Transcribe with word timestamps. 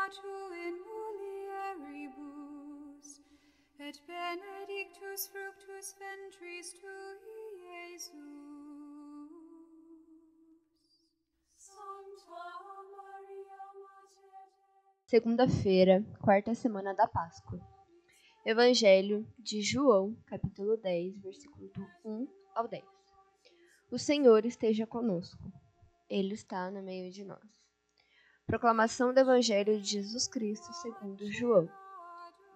in 0.00 0.74
mulieribus, 1.76 3.08
et 3.78 4.00
benedictus 4.06 5.28
fructus 5.28 5.94
ventris 5.98 6.72
tui, 6.72 7.18
Iesus. 7.92 8.10
Santa 11.56 12.44
Maria 12.96 13.60
Mater 13.74 14.48
Segunda-feira, 15.04 16.02
quarta 16.22 16.54
semana 16.54 16.94
da 16.94 17.06
Páscoa. 17.06 17.60
Evangelho 18.46 19.26
de 19.38 19.60
João, 19.60 20.16
capítulo 20.24 20.78
10, 20.78 21.20
versículo 21.20 21.68
do 21.68 21.86
1 22.06 22.26
ao 22.54 22.66
10. 22.66 22.82
O 23.90 23.98
Senhor 23.98 24.46
esteja 24.46 24.86
conosco. 24.86 25.52
Ele 26.08 26.32
está 26.32 26.70
no 26.70 26.82
meio 26.82 27.10
de 27.12 27.22
nós. 27.22 27.59
Proclamação 28.50 29.14
do 29.14 29.20
Evangelho 29.20 29.80
de 29.80 29.92
Jesus 29.92 30.26
Cristo 30.26 30.72
segundo 30.72 31.24
João. 31.30 31.68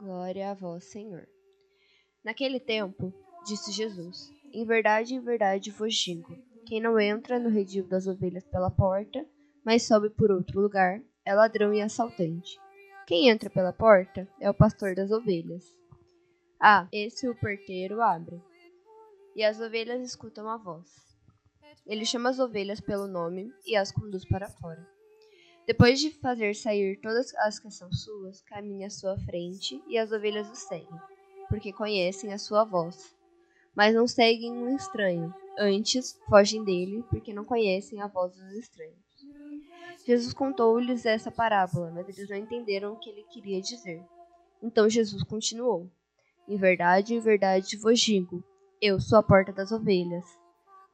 Glória 0.00 0.50
a 0.50 0.54
vós, 0.54 0.82
Senhor. 0.86 1.24
Naquele 2.24 2.58
tempo, 2.58 3.14
disse 3.46 3.70
Jesus: 3.70 4.28
Em 4.52 4.66
verdade, 4.66 5.14
em 5.14 5.20
verdade 5.20 5.70
vos 5.70 5.94
digo: 5.94 6.36
quem 6.66 6.80
não 6.80 6.98
entra 6.98 7.38
no 7.38 7.48
redil 7.48 7.86
das 7.86 8.08
ovelhas 8.08 8.42
pela 8.42 8.72
porta, 8.72 9.24
mas 9.64 9.86
sobe 9.86 10.10
por 10.10 10.32
outro 10.32 10.60
lugar, 10.60 11.00
é 11.24 11.32
ladrão 11.32 11.72
e 11.72 11.80
assaltante. 11.80 12.58
Quem 13.06 13.28
entra 13.28 13.48
pela 13.48 13.72
porta 13.72 14.26
é 14.40 14.50
o 14.50 14.54
pastor 14.54 14.96
das 14.96 15.12
ovelhas. 15.12 15.64
Ah, 16.60 16.88
esse 16.90 17.28
o 17.28 17.36
porteiro 17.36 18.02
abre. 18.02 18.42
E 19.36 19.44
as 19.44 19.60
ovelhas 19.60 20.04
escutam 20.04 20.48
a 20.48 20.56
voz. 20.56 20.90
Ele 21.86 22.04
chama 22.04 22.30
as 22.30 22.40
ovelhas 22.40 22.80
pelo 22.80 23.06
nome 23.06 23.54
e 23.64 23.76
as 23.76 23.92
conduz 23.92 24.26
para 24.26 24.50
fora. 24.50 24.93
Depois 25.66 25.98
de 25.98 26.10
fazer 26.10 26.54
sair 26.54 27.00
todas 27.00 27.34
as 27.36 27.58
que 27.58 27.70
são 27.70 27.90
suas, 27.90 28.42
caminha 28.42 28.88
à 28.88 28.90
sua 28.90 29.16
frente 29.18 29.82
e 29.88 29.96
as 29.96 30.12
ovelhas 30.12 30.50
o 30.50 30.54
seguem, 30.54 31.00
porque 31.48 31.72
conhecem 31.72 32.32
a 32.32 32.38
sua 32.38 32.64
voz. 32.64 33.14
Mas 33.74 33.94
não 33.94 34.06
seguem 34.06 34.52
um 34.52 34.76
estranho, 34.76 35.34
antes 35.58 36.20
fogem 36.28 36.62
dele, 36.62 37.02
porque 37.08 37.32
não 37.32 37.44
conhecem 37.44 38.00
a 38.00 38.06
voz 38.06 38.34
dos 38.34 38.52
estranhos. 38.52 39.04
Jesus 40.06 40.34
contou-lhes 40.34 41.06
essa 41.06 41.30
parábola, 41.30 41.90
mas 41.90 42.08
eles 42.08 42.28
não 42.28 42.36
entenderam 42.36 42.92
o 42.92 42.98
que 42.98 43.08
ele 43.08 43.24
queria 43.24 43.60
dizer. 43.60 44.02
Então 44.62 44.88
Jesus 44.88 45.22
continuou: 45.22 45.90
Em 46.46 46.56
verdade, 46.58 47.14
em 47.14 47.20
verdade 47.20 47.76
vos 47.78 47.98
digo: 47.98 48.44
eu 48.82 49.00
sou 49.00 49.18
a 49.18 49.22
porta 49.22 49.50
das 49.50 49.72
ovelhas. 49.72 50.26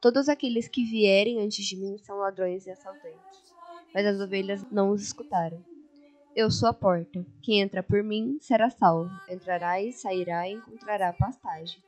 Todos 0.00 0.30
aqueles 0.30 0.66
que 0.66 0.82
vierem 0.82 1.42
antes 1.42 1.64
de 1.64 1.76
mim 1.76 1.98
são 1.98 2.16
ladrões 2.16 2.66
e 2.66 2.70
assaltantes, 2.70 3.54
mas 3.92 4.06
as 4.06 4.18
ovelhas 4.18 4.64
não 4.70 4.90
os 4.90 5.02
escutaram. 5.02 5.62
Eu 6.34 6.50
sou 6.50 6.68
a 6.68 6.72
porta. 6.72 7.26
Quem 7.42 7.60
entra 7.60 7.82
por 7.82 8.02
mim 8.02 8.38
será 8.40 8.70
salvo. 8.70 9.10
Entrará 9.28 9.82
e 9.82 9.92
sairá 9.92 10.48
e 10.48 10.52
encontrará 10.52 11.12
pastagem. 11.12 11.82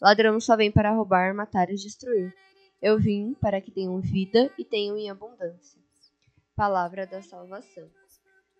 Ladrão 0.00 0.38
só 0.38 0.56
vem 0.56 0.70
para 0.70 0.92
roubar, 0.92 1.34
matar 1.34 1.68
e 1.70 1.74
destruir. 1.74 2.32
Eu 2.80 2.98
vim 2.98 3.34
para 3.34 3.60
que 3.60 3.70
tenham 3.70 4.00
vida 4.00 4.52
e 4.58 4.64
tenham 4.64 4.96
em 4.96 5.10
abundância. 5.10 5.80
Palavra 6.54 7.06
da 7.06 7.22
salvação. 7.22 7.88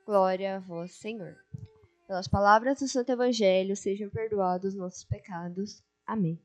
Glória 0.04 0.56
a 0.56 0.58
vós, 0.58 0.92
Senhor. 0.94 1.36
Pelas 2.08 2.26
palavras 2.26 2.80
do 2.80 2.88
Santo 2.88 3.12
Evangelho, 3.12 3.76
sejam 3.76 4.10
perdoados 4.10 4.74
nossos 4.74 5.04
pecados. 5.04 5.82
Amém. 6.06 6.40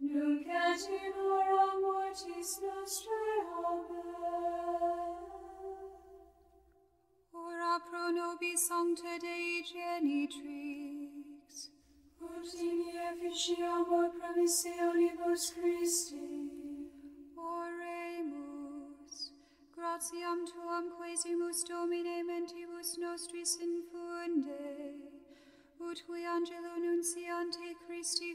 Nunc 0.00 0.46
et 0.46 1.16
mortis 1.82 2.60
nostrae. 2.62 3.38
Amen. 3.64 5.26
Ora 7.32 7.80
pro 7.88 8.10
nobis 8.10 8.60
Sancta 8.68 9.18
Dei 9.18 9.62
Genitrix, 9.62 11.52
ut 12.20 12.54
in 12.54 12.80
efficiamur 13.10 14.10
promissionibus 14.18 15.44
Christi. 15.54 16.28
Oremus. 17.36 19.14
Gratiam 19.74 20.40
tuam 20.46 20.86
quesimus 20.96 21.64
Domine 21.68 22.22
mentibus 22.24 22.98
nostris 22.98 23.58
infunde, 23.60 24.66
ut 25.80 25.98
qui 26.06 26.24
angelo 26.24 26.74
nunciante 26.78 27.76
Christi 27.86 28.34